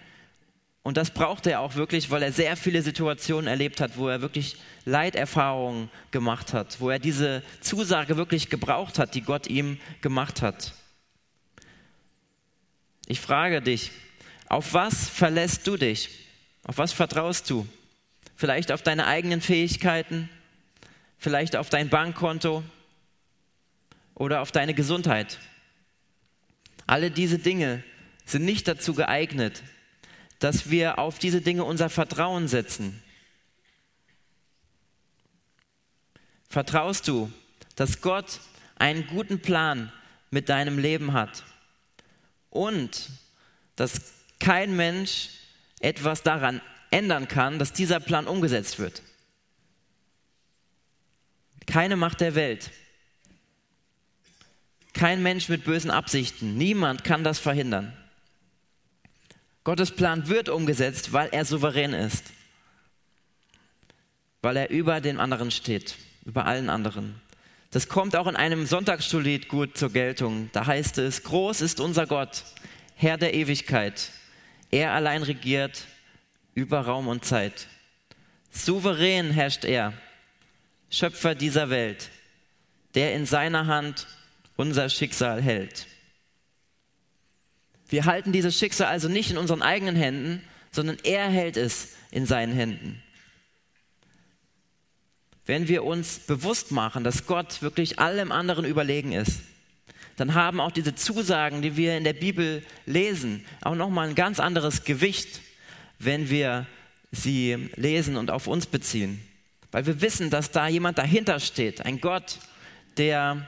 [0.82, 4.22] Und das brauchte er auch wirklich, weil er sehr viele Situationen erlebt hat, wo er
[4.22, 10.42] wirklich Leiterfahrungen gemacht hat, wo er diese Zusage wirklich gebraucht hat, die Gott ihm gemacht
[10.42, 10.74] hat.
[13.10, 13.90] Ich frage dich,
[14.46, 16.10] auf was verlässt du dich?
[16.62, 17.66] Auf was vertraust du?
[18.36, 20.30] Vielleicht auf deine eigenen Fähigkeiten,
[21.18, 22.62] vielleicht auf dein Bankkonto
[24.14, 25.40] oder auf deine Gesundheit.
[26.86, 27.82] Alle diese Dinge
[28.26, 29.64] sind nicht dazu geeignet,
[30.38, 33.02] dass wir auf diese Dinge unser Vertrauen setzen.
[36.48, 37.32] Vertraust du,
[37.74, 38.38] dass Gott
[38.76, 39.92] einen guten Plan
[40.30, 41.42] mit deinem Leben hat
[42.50, 43.08] und
[43.76, 44.00] dass
[44.38, 45.30] kein Mensch
[45.80, 46.60] etwas daran
[46.90, 49.02] ändern kann, dass dieser Plan umgesetzt wird?
[51.66, 52.70] Keine Macht der Welt
[54.92, 56.56] kein Mensch mit bösen Absichten.
[56.56, 57.96] Niemand kann das verhindern.
[59.64, 62.24] Gottes Plan wird umgesetzt, weil er souverän ist.
[64.42, 67.20] Weil er über den anderen steht, über allen anderen.
[67.70, 70.50] Das kommt auch in einem Sonntagsschullied gut zur Geltung.
[70.52, 72.44] Da heißt es, groß ist unser Gott,
[72.96, 74.10] Herr der Ewigkeit.
[74.72, 75.86] Er allein regiert
[76.54, 77.68] über Raum und Zeit.
[78.50, 79.92] Souverän herrscht er,
[80.90, 82.10] Schöpfer dieser Welt,
[82.96, 84.08] der in seiner Hand
[84.56, 85.86] unser Schicksal hält.
[87.88, 92.26] Wir halten dieses Schicksal also nicht in unseren eigenen Händen, sondern er hält es in
[92.26, 93.00] seinen Händen.
[95.50, 99.40] Wenn wir uns bewusst machen, dass Gott wirklich allem anderen überlegen ist,
[100.14, 104.38] dann haben auch diese Zusagen, die wir in der Bibel lesen, auch nochmal ein ganz
[104.38, 105.40] anderes Gewicht,
[105.98, 106.68] wenn wir
[107.10, 109.20] sie lesen und auf uns beziehen.
[109.72, 112.38] Weil wir wissen, dass da jemand dahinter steht, ein Gott,
[112.96, 113.44] der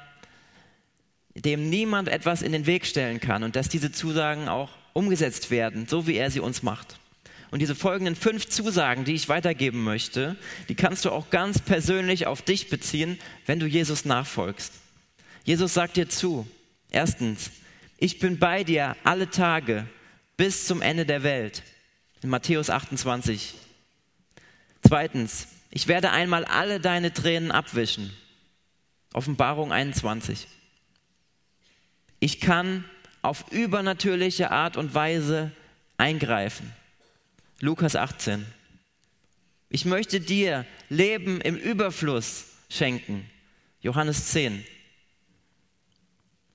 [1.37, 5.87] dem niemand etwas in den Weg stellen kann und dass diese Zusagen auch umgesetzt werden,
[5.87, 6.99] so wie er sie uns macht.
[7.53, 10.37] Und diese folgenden fünf Zusagen, die ich weitergeben möchte,
[10.71, 14.73] die kannst du auch ganz persönlich auf dich beziehen, wenn du Jesus nachfolgst.
[15.45, 16.49] Jesus sagt dir zu,
[16.91, 17.51] erstens,
[17.99, 19.87] ich bin bei dir alle Tage
[20.39, 21.63] bis zum Ende der Welt.
[22.23, 23.53] In Matthäus 28.
[24.83, 28.17] Zweitens, ich werde einmal alle deine Tränen abwischen.
[29.13, 30.49] Offenbarung 21.
[32.19, 32.85] Ich kann
[33.21, 35.53] auf übernatürliche Art und Weise
[35.99, 36.73] eingreifen.
[37.65, 38.45] Lukas 18.
[39.69, 43.31] Ich möchte dir Leben im Überfluss schenken.
[43.81, 44.65] Johannes 10.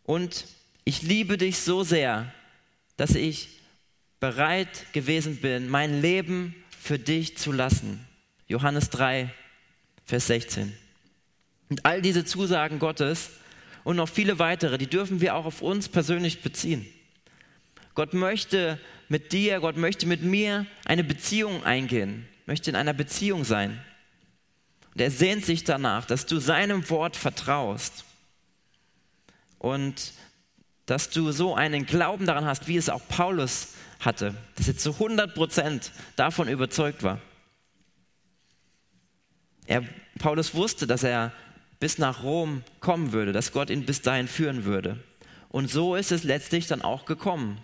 [0.03, 0.43] Und
[0.83, 2.33] ich liebe dich so sehr,
[2.97, 3.61] dass ich
[4.19, 8.05] bereit gewesen bin, mein Leben für dich zu lassen.
[8.49, 9.33] Johannes 3,
[10.03, 10.77] Vers 16.
[11.69, 13.29] Und all diese Zusagen Gottes
[13.85, 16.85] und noch viele weitere, die dürfen wir auch auf uns persönlich beziehen.
[17.97, 18.77] Gott möchte
[19.09, 23.83] mit dir, Gott möchte mit mir eine Beziehung eingehen, möchte in einer Beziehung sein.
[24.93, 28.05] Und er sehnt sich danach, dass du seinem Wort vertraust
[29.57, 30.13] und
[30.85, 34.91] dass du so einen Glauben daran hast, wie es auch Paulus hatte, dass er zu
[34.91, 37.19] 100 Prozent davon überzeugt war.
[39.65, 39.83] Er,
[40.19, 41.33] Paulus wusste, dass er
[41.79, 45.03] bis nach Rom kommen würde, dass Gott ihn bis dahin führen würde.
[45.49, 47.63] Und so ist es letztlich dann auch gekommen,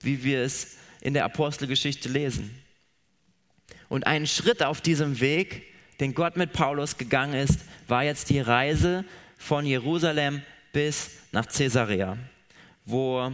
[0.00, 2.50] wie wir es in der Apostelgeschichte lesen.
[3.88, 5.62] Und ein Schritt auf diesem Weg,
[6.00, 9.04] den Gott mit Paulus gegangen ist, war jetzt die Reise
[9.36, 12.18] von Jerusalem bis nach Caesarea,
[12.84, 13.32] wo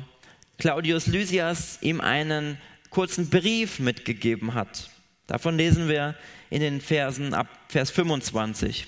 [0.58, 2.58] Claudius Lysias ihm einen
[2.90, 4.90] kurzen Brief mitgegeben hat.
[5.26, 6.14] Davon lesen wir
[6.50, 8.86] in den Versen ab Vers 25.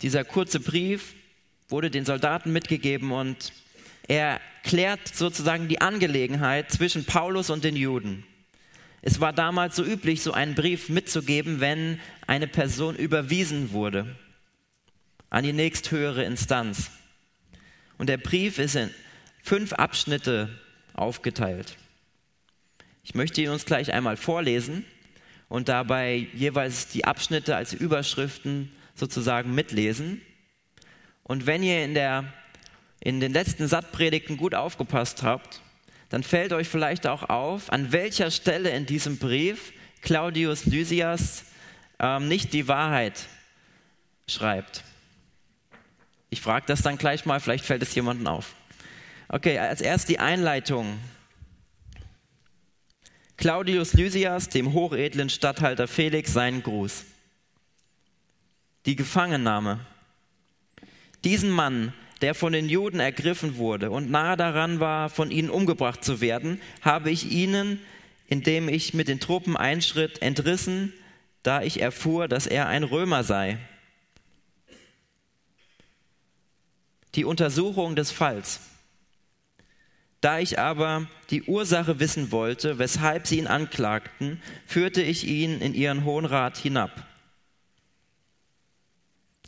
[0.00, 1.14] Dieser kurze Brief
[1.68, 3.52] wurde den Soldaten mitgegeben und
[4.08, 8.24] er klärt sozusagen die Angelegenheit zwischen Paulus und den Juden.
[9.00, 14.16] Es war damals so üblich, so einen Brief mitzugeben, wenn eine Person überwiesen wurde
[15.30, 16.90] an die nächsthöhere Instanz.
[17.98, 18.90] Und der Brief ist in
[19.42, 20.48] fünf Abschnitte
[20.94, 21.76] aufgeteilt.
[23.02, 24.84] Ich möchte ihn uns gleich einmal vorlesen
[25.48, 30.20] und dabei jeweils die Abschnitte als Überschriften sozusagen mitlesen.
[31.22, 32.32] Und wenn ihr in, der,
[33.00, 35.60] in den letzten Sattpredigten gut aufgepasst habt,
[36.08, 41.44] dann fällt euch vielleicht auch auf, an welcher Stelle in diesem Brief Claudius Lysias
[41.98, 43.26] ähm, nicht die Wahrheit
[44.26, 44.84] schreibt.
[46.30, 48.54] Ich frage das dann gleich mal, vielleicht fällt es jemandem auf.
[49.28, 50.98] Okay, als erst die Einleitung.
[53.36, 57.04] Claudius Lysias, dem hochedlen Statthalter Felix, seinen Gruß.
[58.86, 59.80] Die Gefangennahme.
[61.24, 66.04] Diesen Mann, der von den Juden ergriffen wurde und nahe daran war, von ihnen umgebracht
[66.04, 67.80] zu werden, habe ich ihnen,
[68.26, 70.92] indem ich mit den Truppen einschritt, entrissen,
[71.42, 73.58] da ich erfuhr, dass er ein Römer sei.
[77.14, 78.60] Die Untersuchung des Falls.
[80.20, 85.74] Da ich aber die Ursache wissen wollte, weshalb sie ihn anklagten, führte ich ihn in
[85.74, 87.06] ihren Hohen Rat hinab.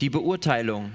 [0.00, 0.92] Die Beurteilung.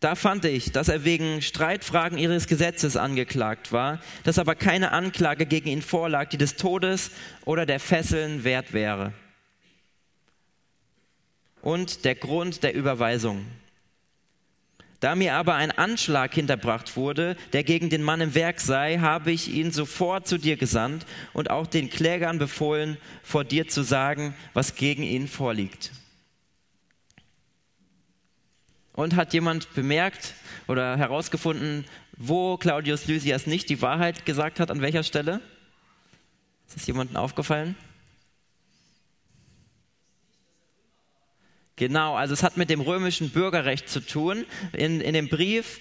[0.00, 5.46] Da fand ich, dass er wegen Streitfragen ihres Gesetzes angeklagt war, dass aber keine Anklage
[5.46, 7.10] gegen ihn vorlag, die des Todes
[7.46, 9.12] oder der Fesseln wert wäre.
[11.62, 13.46] Und der Grund der Überweisung.
[15.00, 19.30] Da mir aber ein Anschlag hinterbracht wurde, der gegen den Mann im Werk sei, habe
[19.30, 24.34] ich ihn sofort zu dir gesandt und auch den Klägern befohlen, vor dir zu sagen,
[24.54, 25.90] was gegen ihn vorliegt.
[28.96, 30.34] Und hat jemand bemerkt
[30.66, 31.84] oder herausgefunden,
[32.16, 35.40] wo Claudius Lysias nicht die Wahrheit gesagt hat, an welcher Stelle?
[36.66, 37.76] Ist das jemandem aufgefallen?
[41.76, 44.46] Genau, also es hat mit dem römischen Bürgerrecht zu tun.
[44.72, 45.80] In, in dem Brief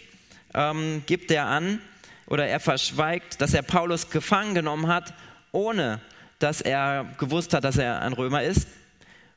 [0.54, 1.80] ähm, gibt er an
[2.28, 5.13] oder er verschweigt, dass er Paulus gefangen genommen hat,
[5.54, 6.01] ohne
[6.39, 8.67] dass er gewusst hat, dass er ein Römer ist.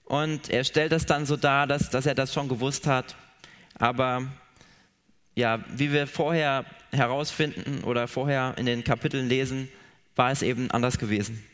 [0.04, 3.14] Und er stellt es dann so dar, dass, dass er das schon gewusst hat.
[3.78, 4.26] Aber
[5.34, 9.68] ja, wie wir vorher herausfinden oder vorher in den Kapiteln lesen,
[10.16, 11.44] war es eben anders gewesen.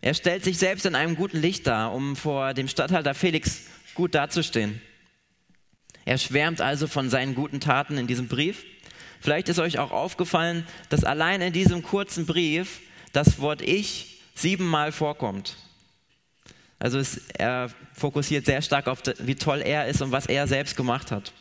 [0.00, 3.62] Er stellt sich selbst in einem guten Licht dar, um vor dem Statthalter Felix
[3.94, 4.82] gut dazustehen.
[6.04, 8.64] Er schwärmt also von seinen guten Taten in diesem Brief.
[9.20, 12.80] Vielleicht ist euch auch aufgefallen, dass allein in diesem kurzen Brief
[13.14, 15.56] das Wort Ich siebenmal vorkommt.
[16.78, 20.76] Also es, er fokussiert sehr stark auf, wie toll er ist und was er selbst
[20.76, 21.32] gemacht hat.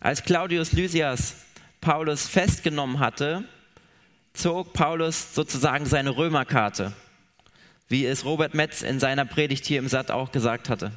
[0.00, 1.36] Als Claudius Lysias
[1.80, 3.44] Paulus festgenommen hatte,
[4.32, 6.92] zog Paulus sozusagen seine Römerkarte
[7.88, 10.92] wie es Robert Metz in seiner Predigt hier im Satt auch gesagt hatte.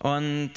[0.00, 0.52] Und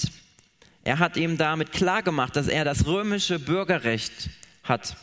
[0.84, 4.30] er hat ihm damit klargemacht, dass er das römische Bürgerrecht
[4.63, 4.98] hat.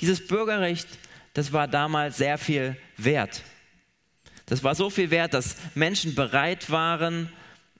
[0.00, 0.88] Dieses Bürgerrecht,
[1.34, 3.42] das war damals sehr viel wert.
[4.46, 7.30] Das war so viel wert, dass Menschen bereit waren,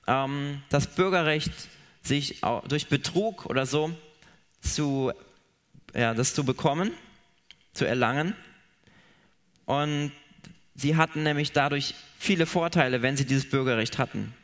[0.07, 1.53] ähm, das Bürgerrecht
[2.05, 3.91] sich durch Betrug oder so
[4.61, 5.13] zu,
[5.95, 6.93] ja, das zu bekommen,
[7.73, 8.35] zu erlangen.
[9.65, 10.13] Und
[10.75, 14.35] Sie hatten nämlich dadurch viele Vorteile, wenn sie dieses Bürgerrecht hatten.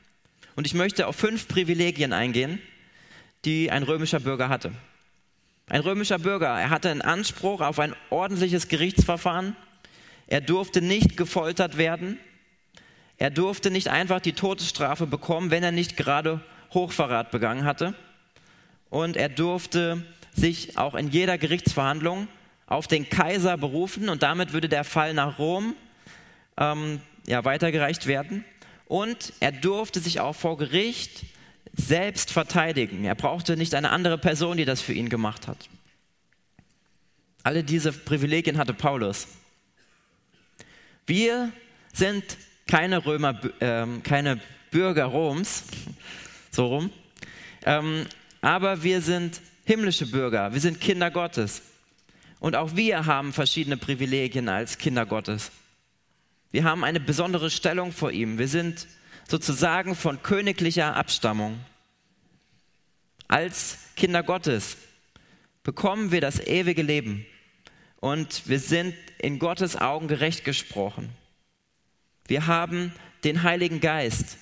[0.54, 2.60] Und ich möchte auf fünf Privilegien eingehen,
[3.44, 4.72] die ein römischer Bürger hatte.
[5.68, 9.56] Ein römischer Bürger, er hatte einen Anspruch auf ein ordentliches Gerichtsverfahren.
[10.26, 12.18] Er durfte nicht gefoltert werden.
[13.16, 16.40] Er durfte nicht einfach die Todesstrafe bekommen, wenn er nicht gerade
[16.72, 17.94] Hochverrat begangen hatte.
[18.88, 20.02] Und er durfte
[20.34, 22.28] sich auch in jeder Gerichtsverhandlung
[22.66, 25.74] auf den Kaiser berufen und damit würde der Fall nach Rom
[26.56, 28.44] ähm, ja, weitergereicht werden.
[28.86, 31.24] Und er durfte sich auch vor Gericht
[31.72, 33.04] selbst verteidigen.
[33.04, 35.68] Er brauchte nicht eine andere Person, die das für ihn gemacht hat.
[37.42, 39.28] Alle diese Privilegien hatte Paulus.
[41.06, 41.52] Wir
[41.92, 42.24] sind
[42.66, 45.64] keine Römer, äh, keine Bürger Roms,
[46.50, 46.90] so rum,
[47.64, 48.06] ähm,
[48.40, 51.62] aber wir sind himmlische Bürger, wir sind Kinder Gottes.
[52.40, 55.52] Und auch wir haben verschiedene Privilegien als Kinder Gottes.
[56.50, 58.38] Wir haben eine besondere Stellung vor ihm.
[58.38, 58.88] Wir sind
[59.28, 61.60] sozusagen von königlicher Abstammung.
[63.28, 64.76] Als Kinder Gottes
[65.62, 67.26] bekommen wir das ewige Leben
[68.00, 71.10] und wir sind in Gottes Augen gerecht gesprochen.
[72.26, 74.38] Wir haben den Heiligen Geist,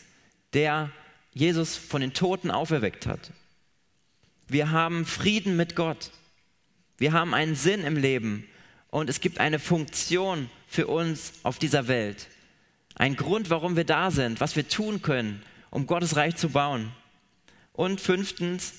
[0.55, 0.91] der
[1.33, 3.33] Jesus von den Toten auferweckt hat.
[4.47, 6.11] Wir haben Frieden mit Gott.
[6.97, 8.47] Wir haben einen Sinn im Leben
[8.91, 12.29] und es gibt eine Funktion für uns auf dieser Welt.
[12.95, 16.91] Ein Grund, warum wir da sind, was wir tun können, um Gottes Reich zu bauen.
[17.73, 18.73] Und fünftens,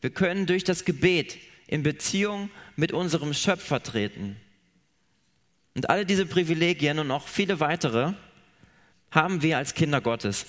[0.00, 4.36] wir können durch das Gebet in Beziehung mit unserem Schöpfer treten.
[5.74, 8.14] Und alle diese Privilegien und noch viele weitere
[9.10, 10.46] haben wir als Kinder Gottes.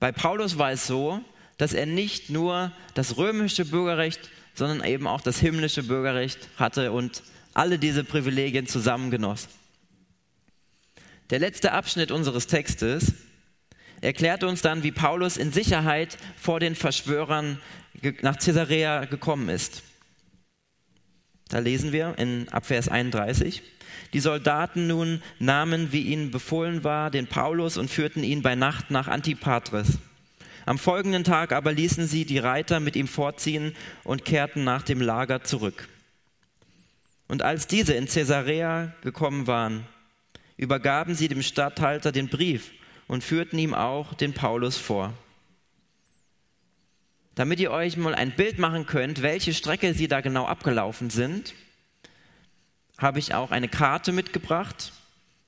[0.00, 1.20] Bei Paulus war es so,
[1.56, 4.20] dass er nicht nur das römische Bürgerrecht,
[4.54, 7.22] sondern eben auch das himmlische Bürgerrecht hatte und
[7.54, 9.48] alle diese Privilegien zusammengenoss.
[11.30, 13.12] Der letzte Abschnitt unseres Textes
[14.00, 17.60] erklärt uns dann, wie Paulus in Sicherheit vor den Verschwörern
[18.22, 19.82] nach Caesarea gekommen ist.
[21.48, 23.62] Da lesen wir in Abvers 31.
[24.12, 28.90] Die Soldaten nun nahmen, wie ihnen befohlen war, den Paulus und führten ihn bei Nacht
[28.90, 29.98] nach Antipatris.
[30.66, 35.00] Am folgenden Tag aber ließen sie die Reiter mit ihm fortziehen und kehrten nach dem
[35.00, 35.88] Lager zurück.
[37.26, 39.86] Und als diese in Caesarea gekommen waren,
[40.56, 42.70] übergaben sie dem Statthalter den Brief
[43.06, 45.14] und führten ihm auch den Paulus vor.
[47.34, 51.54] Damit ihr euch mal ein Bild machen könnt, welche Strecke sie da genau abgelaufen sind,
[52.98, 54.92] habe ich auch eine Karte mitgebracht.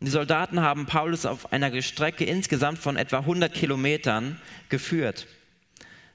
[0.00, 5.26] Die Soldaten haben Paulus auf einer Strecke insgesamt von etwa 100 Kilometern geführt.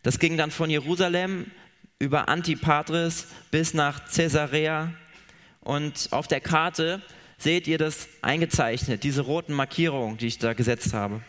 [0.01, 1.51] Das ging dann von Jerusalem
[1.99, 4.93] über Antipatris bis nach Caesarea.
[5.59, 7.01] Und auf der Karte
[7.37, 11.21] seht ihr das eingezeichnet, diese roten Markierungen, die ich da gesetzt habe.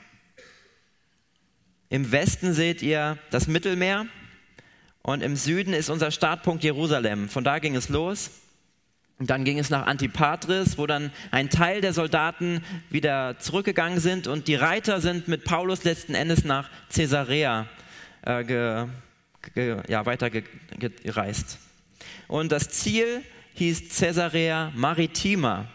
[1.88, 4.06] Im Westen seht ihr das Mittelmeer
[5.02, 7.28] und im Süden ist unser Startpunkt Jerusalem.
[7.28, 8.30] Von da ging es los.
[9.18, 14.46] Dann ging es nach Antipatris, wo dann ein Teil der Soldaten wieder zurückgegangen sind und
[14.46, 17.66] die Reiter sind mit Paulus letzten Endes nach Caesarea
[18.22, 18.86] äh, ge,
[19.54, 21.58] ge, ja, weitergereist.
[22.28, 23.22] Und das Ziel
[23.54, 25.66] hieß Caesarea Maritima.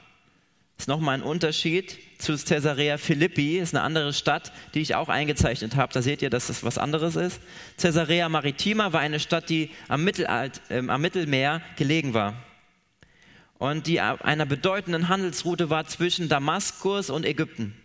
[0.78, 5.76] Ist nochmal ein Unterschied zu Caesarea Philippi, ist eine andere Stadt, die ich auch eingezeichnet
[5.76, 5.92] habe.
[5.94, 7.42] Da seht ihr, dass das was anderes ist.
[7.80, 12.36] Caesarea Maritima war eine Stadt, die am, Mittelalt, äh, am Mittelmeer gelegen war
[13.62, 17.76] und die einer bedeutenden Handelsroute war zwischen Damaskus und Ägypten.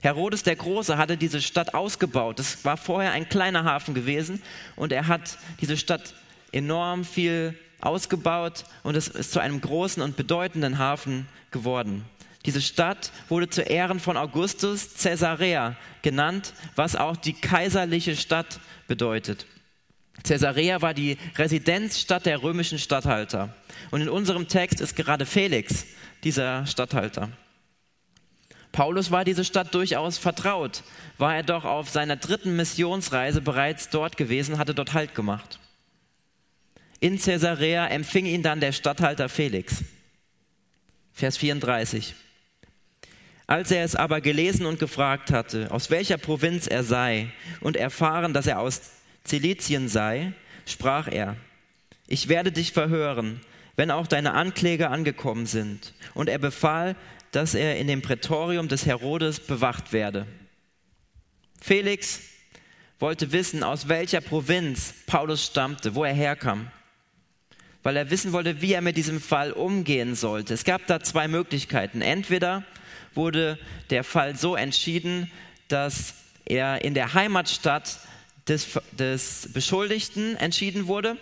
[0.00, 2.40] Herodes der Große hatte diese Stadt ausgebaut.
[2.40, 4.42] Das war vorher ein kleiner Hafen gewesen
[4.74, 6.12] und er hat diese Stadt
[6.50, 12.04] enorm viel ausgebaut und es ist zu einem großen und bedeutenden Hafen geworden.
[12.44, 19.46] Diese Stadt wurde zu Ehren von Augustus Caesarea genannt, was auch die kaiserliche Stadt bedeutet.
[20.24, 23.54] Caesarea war die Residenzstadt der römischen Statthalter.
[23.90, 25.86] Und in unserem Text ist gerade Felix
[26.24, 27.30] dieser Statthalter.
[28.72, 30.82] Paulus war diese Stadt durchaus vertraut,
[31.16, 35.58] war er doch auf seiner dritten Missionsreise bereits dort gewesen, hatte dort Halt gemacht.
[37.00, 39.84] In Caesarea empfing ihn dann der Statthalter Felix.
[41.12, 42.14] Vers 34.
[43.46, 48.34] Als er es aber gelesen und gefragt hatte, aus welcher Provinz er sei, und erfahren,
[48.34, 48.82] dass er aus
[49.28, 50.32] Zilizien sei,
[50.66, 51.36] sprach er,
[52.06, 53.40] ich werde dich verhören,
[53.76, 55.94] wenn auch deine Ankläger angekommen sind.
[56.14, 56.96] Und er befahl,
[57.30, 60.26] dass er in dem Prätorium des Herodes bewacht werde.
[61.60, 62.20] Felix
[62.98, 66.70] wollte wissen, aus welcher Provinz Paulus stammte, wo er herkam,
[67.82, 70.54] weil er wissen wollte, wie er mit diesem Fall umgehen sollte.
[70.54, 72.00] Es gab da zwei Möglichkeiten.
[72.00, 72.64] Entweder
[73.14, 73.58] wurde
[73.90, 75.30] der Fall so entschieden,
[75.68, 76.14] dass
[76.44, 77.98] er in der Heimatstadt
[78.48, 81.16] des, des Beschuldigten entschieden wurde.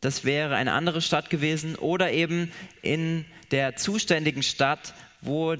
[0.00, 1.74] Das wäre eine andere Stadt gewesen.
[1.76, 5.56] Oder eben in der zuständigen Stadt, wo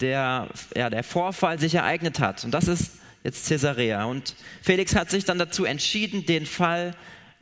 [0.00, 2.44] der, ja, der Vorfall sich ereignet hat.
[2.44, 4.04] Und das ist jetzt Caesarea.
[4.04, 6.94] Und Felix hat sich dann dazu entschieden, den Fall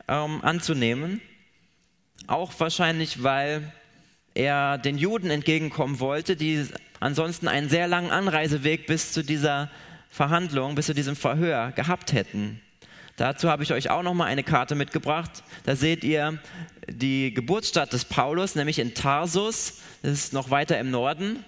[0.07, 1.21] ähm, anzunehmen.
[2.27, 3.71] Auch wahrscheinlich, weil
[4.33, 6.65] er den Juden entgegenkommen wollte, die
[6.99, 9.69] ansonsten einen sehr langen Anreiseweg bis zu dieser
[10.15, 12.61] Verhandlung, bis zu diesem Verhör gehabt hätten.
[13.17, 15.43] Dazu habe ich euch auch noch mal eine Karte mitgebracht.
[15.65, 16.39] Da seht ihr
[16.87, 19.81] die Geburtsstadt des Paulus, nämlich in Tarsus.
[20.03, 21.43] Das ist noch weiter im Norden.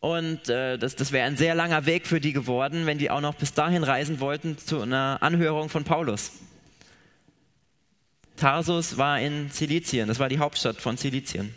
[0.00, 3.22] Und äh, das, das wäre ein sehr langer Weg für die geworden, wenn die auch
[3.22, 6.32] noch bis dahin reisen wollten zu einer Anhörung von Paulus.
[8.36, 11.54] Tarsus war in Zilizien, das war die Hauptstadt von Zilizien.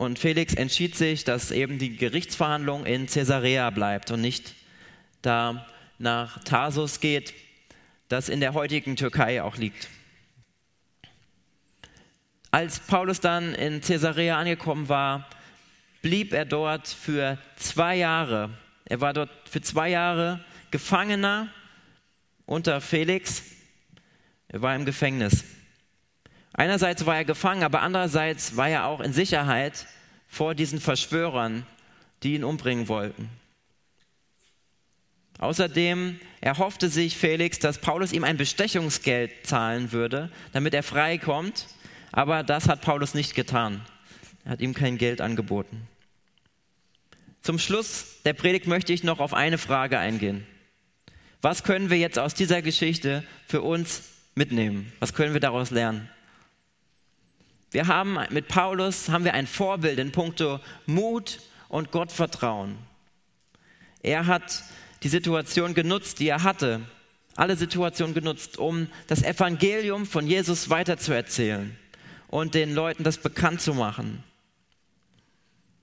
[0.00, 4.54] Und Felix entschied sich, dass eben die Gerichtsverhandlung in Caesarea bleibt und nicht
[5.20, 5.66] da
[5.98, 7.34] nach Tarsus geht,
[8.08, 9.90] das in der heutigen Türkei auch liegt.
[12.50, 15.28] Als Paulus dann in Caesarea angekommen war,
[16.00, 18.48] blieb er dort für zwei Jahre.
[18.86, 21.52] Er war dort für zwei Jahre Gefangener
[22.46, 23.42] unter Felix.
[24.48, 25.44] Er war im Gefängnis.
[26.52, 29.86] Einerseits war er gefangen, aber andererseits war er auch in Sicherheit
[30.26, 31.66] vor diesen Verschwörern,
[32.22, 33.30] die ihn umbringen wollten.
[35.38, 41.66] Außerdem erhoffte sich Felix, dass Paulus ihm ein Bestechungsgeld zahlen würde, damit er freikommt,
[42.12, 43.80] aber das hat Paulus nicht getan.
[44.44, 45.86] Er hat ihm kein Geld angeboten.
[47.40, 50.46] Zum Schluss der Predigt möchte ich noch auf eine Frage eingehen.
[51.40, 54.02] Was können wir jetzt aus dieser Geschichte für uns
[54.34, 54.92] mitnehmen?
[55.00, 56.10] Was können wir daraus lernen?
[57.70, 62.76] Wir haben mit Paulus haben wir ein Vorbild in puncto Mut und Gottvertrauen.
[64.02, 64.64] Er hat
[65.02, 66.80] die Situation genutzt, die er hatte,
[67.36, 71.76] alle Situationen genutzt, um das Evangelium von Jesus weiterzuerzählen
[72.28, 74.24] und den Leuten das bekannt zu machen.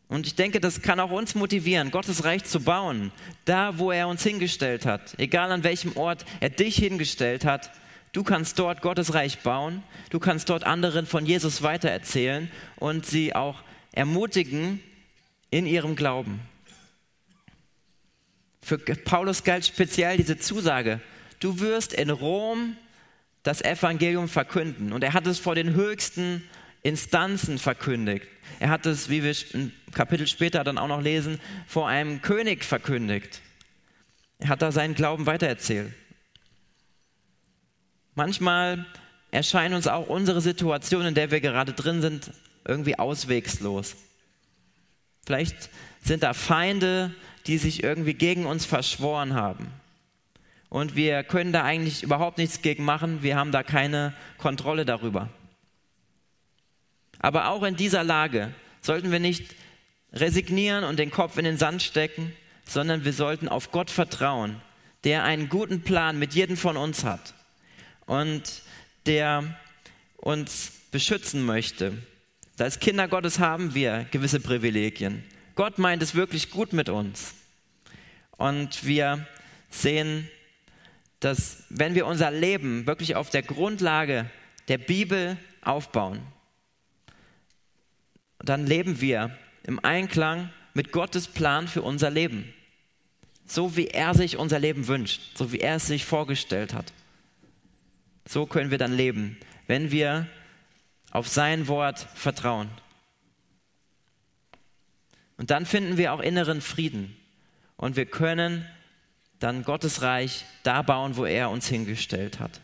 [0.09, 3.11] Und ich denke, das kann auch uns motivieren, Gottes Reich zu bauen,
[3.45, 7.71] da wo er uns hingestellt hat, egal an welchem Ort er dich hingestellt hat.
[8.17, 13.35] Du kannst dort Gottes Reich bauen, du kannst dort anderen von Jesus weitererzählen und sie
[13.35, 13.61] auch
[13.91, 14.81] ermutigen
[15.51, 16.39] in ihrem Glauben.
[18.63, 20.99] Für Paulus galt speziell diese Zusage,
[21.41, 22.75] du wirst in Rom
[23.43, 24.93] das Evangelium verkünden.
[24.93, 26.43] Und er hat es vor den höchsten
[26.81, 28.25] Instanzen verkündigt.
[28.59, 32.65] Er hat es, wie wir ein Kapitel später dann auch noch lesen, vor einem König
[32.65, 33.41] verkündigt.
[34.39, 35.93] Er hat da seinen Glauben weitererzählt.
[38.17, 38.83] Manchmal
[39.29, 42.31] erscheint uns auch unsere Situation, in der wir gerade drin sind,
[42.65, 43.95] irgendwie auswegslos.
[45.23, 45.69] Vielleicht
[46.01, 47.13] sind da Feinde,
[47.45, 49.67] die sich irgendwie gegen uns verschworen haben.
[50.67, 53.21] Und wir können da eigentlich überhaupt nichts gegen machen.
[53.21, 55.29] Wir haben da keine Kontrolle darüber.
[57.19, 58.51] Aber auch in dieser Lage
[58.81, 59.53] sollten wir nicht
[60.11, 62.33] resignieren und den Kopf in den Sand stecken,
[62.65, 64.59] sondern wir sollten auf Gott vertrauen,
[65.03, 67.35] der einen guten Plan mit jedem von uns hat
[68.07, 68.63] und
[69.05, 69.55] der
[70.17, 71.93] uns beschützen möchte.
[72.57, 75.23] Als Kinder Gottes haben wir gewisse Privilegien.
[75.53, 77.35] Gott meint es wirklich gut mit uns.
[78.37, 79.27] Und wir
[79.69, 80.27] sehen,
[81.19, 84.29] dass wenn wir unser Leben wirklich auf der Grundlage
[84.67, 86.21] der Bibel aufbauen,
[88.39, 92.53] dann leben wir im Einklang mit Gottes Plan für unser Leben.
[93.45, 96.93] So wie er sich unser Leben wünscht, so wie er es sich vorgestellt hat.
[98.27, 100.27] So können wir dann leben, wenn wir
[101.11, 102.69] auf sein Wort vertrauen.
[105.37, 107.15] Und dann finden wir auch inneren Frieden.
[107.77, 108.65] Und wir können
[109.39, 112.59] dann Gottes Reich da bauen, wo er uns hingestellt hat.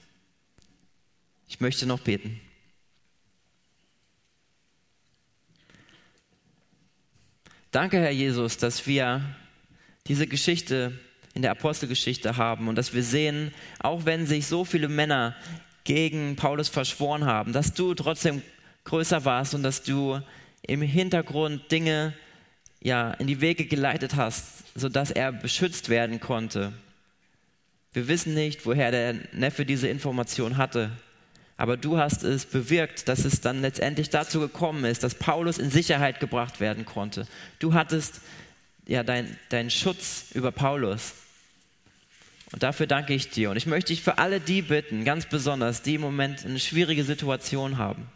[1.47, 2.41] Ich möchte noch beten.
[7.71, 9.23] Danke, Herr Jesus, dass wir
[10.07, 10.99] diese Geschichte
[11.33, 15.35] in der Apostelgeschichte haben und dass wir sehen, auch wenn sich so viele Männer
[15.83, 18.41] gegen Paulus verschworen haben, dass du trotzdem
[18.85, 20.19] größer warst und dass du
[20.61, 22.13] im Hintergrund Dinge
[22.81, 26.73] ja, in die Wege geleitet hast, sodass er beschützt werden konnte.
[27.93, 30.91] Wir wissen nicht, woher der Neffe diese Information hatte,
[31.55, 35.69] aber du hast es bewirkt, dass es dann letztendlich dazu gekommen ist, dass Paulus in
[35.69, 37.27] Sicherheit gebracht werden konnte.
[37.59, 38.21] Du hattest
[38.85, 41.13] ja deinen dein Schutz über Paulus.
[42.53, 43.49] Und dafür danke ich dir.
[43.49, 47.03] Und ich möchte dich für alle die bitten, ganz besonders, die im Moment eine schwierige
[47.03, 48.07] Situation haben,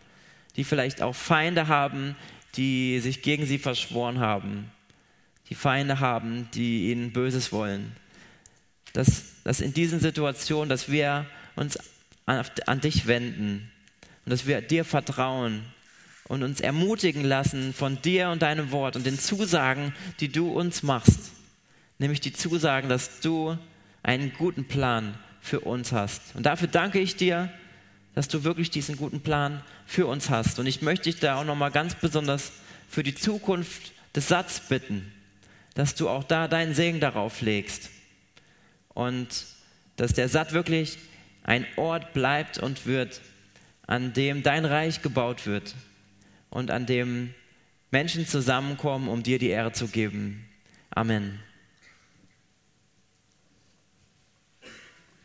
[0.56, 2.16] die vielleicht auch Feinde haben,
[2.56, 4.72] die sich gegen sie verschworen haben,
[5.50, 7.96] die Feinde haben, die ihnen Böses wollen.
[8.94, 11.26] Dass, dass in diesen Situationen, dass wir
[11.56, 11.80] uns
[12.28, 13.72] an, an dich wenden
[14.24, 15.64] und dass wir dir vertrauen
[16.28, 20.84] und uns ermutigen lassen von dir und deinem Wort und den Zusagen, die du uns
[20.84, 21.32] machst.
[21.98, 23.58] Nämlich die Zusagen, dass du
[24.08, 26.34] einen guten Plan für uns hast.
[26.34, 27.52] Und dafür danke ich dir,
[28.16, 30.60] dass du wirklich diesen guten Plan für uns hast.
[30.60, 32.54] Und ich möchte dich da auch nochmal ganz besonders
[32.90, 35.12] für die Zukunft des Satz bitten,
[35.76, 37.90] dass du auch da deinen Segen darauf legst.
[38.94, 39.46] Und
[39.98, 40.98] dass der Satt wirklich
[41.44, 43.22] ein Ort bleibt und wird,
[43.88, 45.76] an dem dein Reich gebaut wird
[46.50, 47.34] und an dem
[47.92, 50.46] Menschen zusammenkommen, um dir die Ehre zu geben.
[50.92, 51.40] Amen.